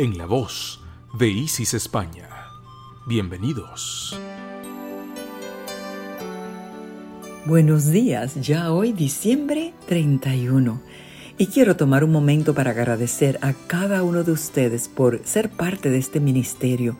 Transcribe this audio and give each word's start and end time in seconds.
en 0.00 0.16
la 0.16 0.24
voz 0.24 0.80
de 1.18 1.28
Isis 1.28 1.74
España. 1.74 2.26
Bienvenidos. 3.06 4.18
Buenos 7.44 7.90
días, 7.90 8.36
ya 8.36 8.72
hoy 8.72 8.92
diciembre 8.92 9.74
31. 9.88 10.80
Y 11.36 11.48
quiero 11.48 11.76
tomar 11.76 12.02
un 12.02 12.12
momento 12.12 12.54
para 12.54 12.70
agradecer 12.70 13.38
a 13.42 13.52
cada 13.52 14.02
uno 14.02 14.24
de 14.24 14.32
ustedes 14.32 14.88
por 14.88 15.20
ser 15.26 15.50
parte 15.50 15.90
de 15.90 15.98
este 15.98 16.18
ministerio. 16.18 16.96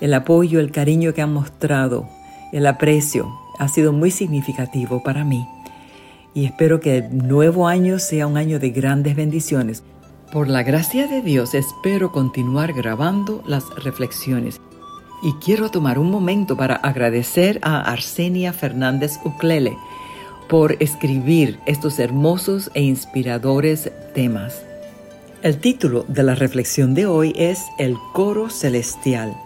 El 0.00 0.14
apoyo, 0.14 0.60
el 0.60 0.72
cariño 0.72 1.12
que 1.12 1.20
han 1.20 1.34
mostrado, 1.34 2.08
el 2.54 2.66
aprecio 2.66 3.28
ha 3.58 3.68
sido 3.68 3.92
muy 3.92 4.10
significativo 4.10 5.02
para 5.02 5.26
mí. 5.26 5.46
Y 6.32 6.46
espero 6.46 6.80
que 6.80 6.96
el 6.96 7.28
nuevo 7.28 7.68
año 7.68 7.98
sea 7.98 8.26
un 8.26 8.38
año 8.38 8.58
de 8.58 8.70
grandes 8.70 9.14
bendiciones 9.14 9.82
por 10.32 10.48
la 10.48 10.62
gracia 10.62 11.06
de 11.08 11.22
Dios 11.22 11.54
espero 11.54 12.12
continuar 12.12 12.72
grabando 12.72 13.42
las 13.46 13.68
reflexiones. 13.76 14.60
Y 15.22 15.32
quiero 15.34 15.70
tomar 15.70 15.98
un 15.98 16.10
momento 16.10 16.56
para 16.56 16.76
agradecer 16.76 17.58
a 17.62 17.80
Arsenia 17.80 18.52
Fernández 18.52 19.18
Uclele 19.24 19.76
por 20.48 20.76
escribir 20.80 21.58
estos 21.66 21.98
hermosos 21.98 22.70
e 22.74 22.82
inspiradores 22.82 23.90
temas. 24.14 24.62
El 25.42 25.58
título 25.58 26.04
de 26.08 26.22
la 26.22 26.34
reflexión 26.34 26.94
de 26.94 27.06
hoy 27.06 27.32
es 27.36 27.64
El 27.78 27.96
coro 28.12 28.50
celestial. 28.50 29.36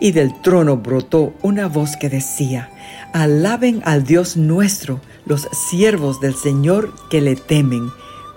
Y 0.00 0.12
del 0.12 0.40
trono 0.42 0.76
brotó 0.76 1.34
una 1.42 1.66
voz 1.66 1.96
que 1.96 2.08
decía, 2.08 2.70
Alaben 3.12 3.82
al 3.84 4.04
Dios 4.04 4.36
nuestro 4.36 5.00
los 5.26 5.48
siervos 5.52 6.20
del 6.20 6.34
Señor 6.34 6.92
que 7.10 7.20
le 7.20 7.36
temen 7.36 7.90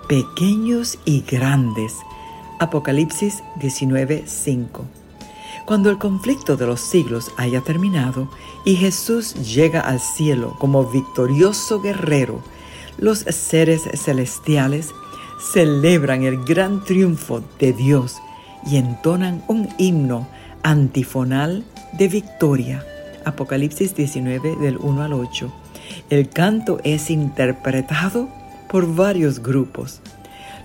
pequeños 0.08 0.98
y 1.04 1.22
grandes. 1.22 1.94
Apocalipsis 2.58 3.42
19:5. 3.60 4.84
Cuando 5.64 5.90
el 5.90 5.98
conflicto 5.98 6.56
de 6.56 6.66
los 6.66 6.80
siglos 6.80 7.32
haya 7.36 7.60
terminado 7.60 8.28
y 8.64 8.76
Jesús 8.76 9.34
llega 9.34 9.80
al 9.80 9.98
cielo 9.98 10.54
como 10.58 10.84
victorioso 10.84 11.80
guerrero, 11.80 12.40
los 12.98 13.18
seres 13.18 13.82
celestiales 13.94 14.94
celebran 15.52 16.22
el 16.22 16.44
gran 16.44 16.84
triunfo 16.84 17.42
de 17.58 17.72
Dios 17.72 18.16
y 18.64 18.76
entonan 18.76 19.42
un 19.48 19.68
himno 19.76 20.28
antifonal 20.62 21.64
de 21.92 22.08
victoria. 22.08 22.84
Apocalipsis 23.24 23.96
19 23.96 24.56
del 24.56 24.78
1 24.78 25.02
al 25.02 25.12
8. 25.12 25.52
El 26.10 26.28
canto 26.28 26.78
es 26.84 27.10
interpretado 27.10 28.28
por 28.76 28.94
varios 28.94 29.42
grupos. 29.42 30.02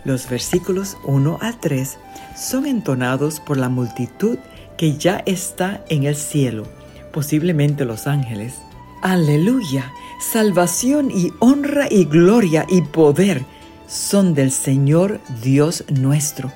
Los 0.03 0.29
versículos 0.29 0.97
1 1.05 1.37
al 1.39 1.57
3 1.61 1.97
son 2.35 2.65
entonados 2.65 3.39
por 3.39 3.55
la 3.55 3.69
multitud 3.69 4.37
que 4.77 4.97
ya 4.97 5.23
está 5.25 5.85
en 5.87 6.03
el 6.03 6.17
cielo, 6.17 6.65
posiblemente 7.13 7.85
los 7.85 8.07
ángeles. 8.07 8.55
Aleluya, 9.01 9.93
salvación 10.19 11.09
y 11.09 11.31
honra 11.39 11.87
y 11.89 12.03
gloria 12.03 12.65
y 12.67 12.81
poder 12.81 13.45
son 13.87 14.33
del 14.33 14.51
Señor 14.51 15.21
Dios 15.41 15.85
nuestro, 15.87 16.51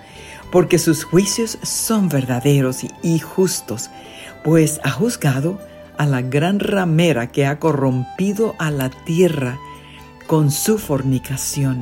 porque 0.52 0.78
sus 0.78 1.06
juicios 1.06 1.58
son 1.64 2.10
verdaderos 2.10 2.80
y 3.02 3.20
justos, 3.20 3.90
pues 4.44 4.82
ha 4.84 4.92
juzgado 4.92 5.58
a 5.98 6.06
la 6.06 6.22
gran 6.22 6.60
ramera 6.60 7.28
que 7.28 7.46
ha 7.46 7.60
corrompido 7.60 8.56
a 8.60 8.72
la 8.72 8.90
tierra 8.90 9.58
con 10.28 10.52
su 10.52 10.78
fornicación 10.78 11.80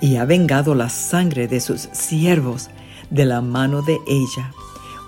y 0.00 0.16
ha 0.16 0.24
vengado 0.24 0.74
la 0.74 0.88
sangre 0.88 1.48
de 1.48 1.60
sus 1.60 1.88
siervos 1.92 2.70
de 3.10 3.24
la 3.24 3.40
mano 3.40 3.82
de 3.82 4.00
ella. 4.06 4.52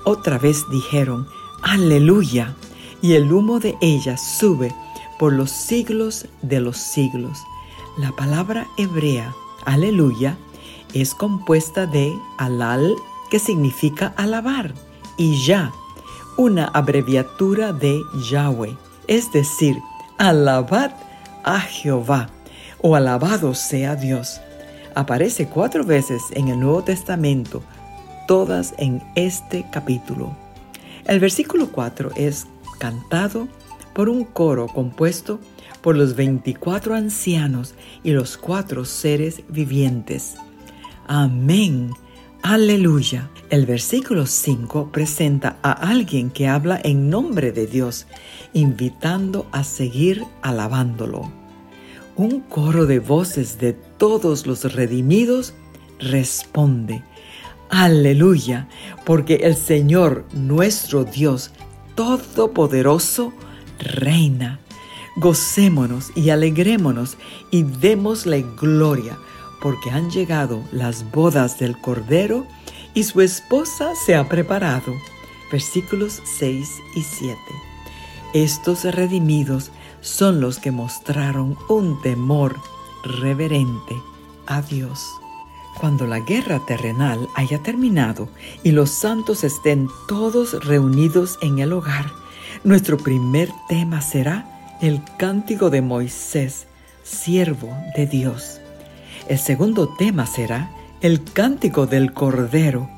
Otra 0.05 0.39
vez 0.39 0.65
dijeron, 0.71 1.27
aleluya, 1.63 2.55
y 3.03 3.15
el 3.15 3.33
humo 3.33 3.61
de 3.61 3.77
ella 3.81 4.17
sube 4.17 4.75
por 5.19 5.33
los 5.33 5.51
siglos 5.51 6.27
de 6.43 6.61
los 6.61 6.77
siglos. 6.77 7.39
La 7.97 8.13
palabra 8.13 8.67
hebrea, 8.77 9.35
aleluya, 9.65 10.37
es 10.95 11.15
compuesta 11.15 11.87
de 11.87 12.15
alal, 12.39 12.95
que 13.31 13.39
significa 13.39 14.15
alabar, 14.17 14.73
y 15.17 15.45
ya, 15.45 15.73
una 16.37 16.67
abreviatura 16.67 17.73
de 17.73 18.01
Yahweh, 18.31 18.77
es 19.07 19.31
decir, 19.33 19.77
alabad 20.19 20.93
a 21.45 21.61
Jehová 21.61 22.31
o 22.81 22.97
alabado 22.97 23.55
sea 23.55 23.97
Dios. 23.97 24.41
Aparece 24.95 25.47
cuatro 25.47 25.85
veces 25.85 26.23
en 26.33 26.49
el 26.49 26.61
Nuevo 26.61 26.83
Testamento, 26.83 27.63
todas 28.27 28.75
en 28.79 29.03
este 29.15 29.65
capítulo. 29.71 30.37
El 31.05 31.21
versículo 31.21 31.71
4 31.71 32.13
es 32.17 32.47
cantado 32.79 33.49
por 33.93 34.09
un 34.09 34.25
coro 34.25 34.67
compuesto 34.67 35.41
por 35.81 35.97
los 35.97 36.17
24 36.17 36.95
ancianos 36.95 37.75
y 38.03 38.11
los 38.11 38.37
cuatro 38.37 38.85
seres 38.85 39.43
vivientes. 39.49 40.35
Amén. 41.07 41.91
Aleluya. 42.43 43.31
El 43.51 43.67
versículo 43.67 44.27
5 44.27 44.91
presenta 44.93 45.57
a 45.63 45.73
alguien 45.73 46.31
que 46.31 46.47
habla 46.47 46.81
en 46.83 47.09
nombre 47.09 47.53
de 47.53 47.67
Dios, 47.67 48.07
invitando 48.53 49.47
a 49.53 49.65
seguir 49.65 50.25
alabándolo 50.43 51.38
un 52.19 52.41
coro 52.41 52.85
de 52.87 52.99
voces 52.99 53.59
de 53.59 53.73
todos 53.73 54.45
los 54.45 54.75
redimidos 54.75 55.55
responde, 56.01 57.05
aleluya, 57.71 58.69
porque 59.07 59.37
el 59.37 59.57
Señor 59.57 60.25
nuestro 60.33 61.05
Dios 61.05 61.53
Todopoderoso 61.95 63.33
reina. 63.79 64.61
Gocémonos 65.17 66.11
y 66.17 66.31
alegrémonos 66.31 67.17
y 67.51 67.63
démosle 67.63 68.45
gloria, 68.61 69.19
porque 69.61 69.91
han 69.91 70.11
llegado 70.11 70.63
las 70.73 71.11
bodas 71.11 71.59
del 71.59 71.81
Cordero 71.81 72.47
y 72.95 73.05
su 73.05 73.21
esposa 73.21 73.95
se 73.95 74.17
ha 74.17 74.29
preparado. 74.29 74.93
Versículos 75.51 76.21
6 76.39 76.69
y 76.97 77.03
7. 77.03 77.37
Estos 78.35 78.85
redimidos 78.85 79.71
son 80.09 80.41
los 80.41 80.59
que 80.59 80.71
mostraron 80.71 81.57
un 81.69 82.01
temor 82.01 82.57
reverente 83.05 83.95
a 84.47 84.63
Dios. 84.63 85.07
Cuando 85.79 86.07
la 86.07 86.19
guerra 86.19 86.61
terrenal 86.67 87.29
haya 87.37 87.63
terminado 87.63 88.29
y 88.65 88.73
los 88.73 88.91
santos 88.91 89.45
estén 89.45 89.89
todos 90.09 90.65
reunidos 90.65 91.39
en 91.41 91.61
el 91.61 91.73
hogar, 91.73 92.07
nuestro 92.65 92.97
primer 92.97 93.51
tema 93.69 94.01
será 94.01 94.77
el 94.81 95.03
cántico 95.19 95.71
de 95.71 95.83
Moisés, 95.83 96.67
siervo 97.05 97.71
de 97.95 98.07
Dios. 98.07 98.61
El 99.29 99.39
segundo 99.39 99.95
tema 99.97 100.27
será 100.27 100.71
el 101.01 101.23
cántico 101.23 101.87
del 101.87 102.13
Cordero, 102.13 102.89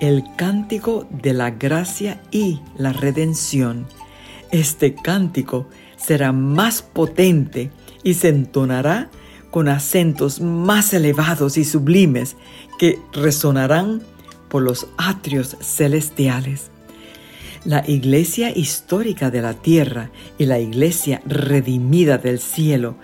el 0.00 0.24
cántico 0.36 1.06
de 1.10 1.32
la 1.32 1.50
gracia 1.50 2.20
y 2.32 2.60
la 2.76 2.92
redención. 2.92 3.86
Este 4.50 4.94
cántico 4.94 5.68
será 5.96 6.32
más 6.32 6.82
potente 6.82 7.70
y 8.02 8.14
se 8.14 8.28
entonará 8.28 9.10
con 9.50 9.68
acentos 9.68 10.40
más 10.40 10.92
elevados 10.92 11.56
y 11.56 11.64
sublimes 11.64 12.36
que 12.78 12.98
resonarán 13.12 14.02
por 14.48 14.62
los 14.62 14.86
atrios 14.98 15.56
celestiales. 15.60 16.70
La 17.64 17.82
iglesia 17.88 18.56
histórica 18.56 19.30
de 19.30 19.42
la 19.42 19.54
tierra 19.54 20.10
y 20.38 20.46
la 20.46 20.60
iglesia 20.60 21.20
redimida 21.26 22.18
del 22.18 22.38
cielo 22.38 22.96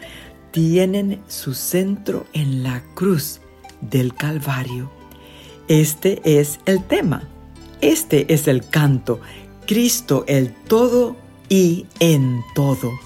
tienen 0.52 1.20
su 1.26 1.54
centro 1.54 2.26
en 2.32 2.62
la 2.62 2.82
cruz 2.94 3.40
del 3.80 4.14
Calvario. 4.14 4.90
Este 5.66 6.20
es 6.24 6.60
el 6.66 6.84
tema, 6.84 7.28
este 7.80 8.32
es 8.32 8.46
el 8.46 8.68
canto, 8.68 9.20
Cristo 9.66 10.24
el 10.28 10.52
todo 10.52 11.16
y 11.52 11.84
en 12.00 12.42
todo, 12.54 12.98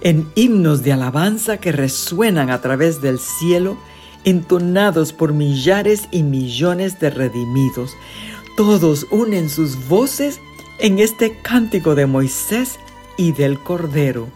en 0.00 0.28
himnos 0.34 0.82
de 0.82 0.92
alabanza 0.92 1.58
que 1.58 1.70
resuenan 1.70 2.50
a 2.50 2.60
través 2.60 3.00
del 3.00 3.20
cielo, 3.20 3.76
entonados 4.24 5.12
por 5.12 5.32
millares 5.32 6.08
y 6.10 6.24
millones 6.24 6.98
de 6.98 7.10
redimidos. 7.10 7.92
Todos 8.56 9.06
unen 9.12 9.48
sus 9.48 9.86
voces 9.86 10.40
en 10.80 10.98
este 10.98 11.38
cántico 11.40 11.94
de 11.94 12.06
Moisés 12.06 12.80
y 13.16 13.30
del 13.30 13.60
Cordero. 13.60 14.26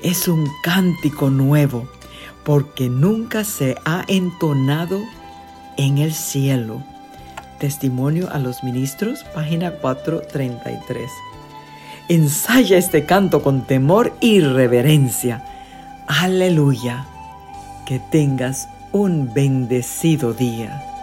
Es 0.00 0.28
un 0.28 0.48
cántico 0.62 1.30
nuevo 1.30 1.88
porque 2.44 2.88
nunca 2.88 3.42
se 3.42 3.74
ha 3.84 4.04
entonado 4.06 5.02
en 5.78 5.98
el 5.98 6.14
cielo. 6.14 6.80
Testimonio 7.58 8.30
a 8.30 8.38
los 8.38 8.62
ministros, 8.62 9.24
página 9.34 9.72
433. 9.72 11.10
Ensaya 12.08 12.76
este 12.76 13.06
canto 13.06 13.42
con 13.42 13.62
temor 13.62 14.14
y 14.20 14.40
reverencia. 14.40 15.42
Aleluya. 16.06 17.06
Que 17.86 17.98
tengas 17.98 18.68
un 18.92 19.32
bendecido 19.32 20.34
día. 20.34 20.93